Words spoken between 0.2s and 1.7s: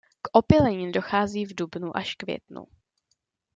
K opylení dochází v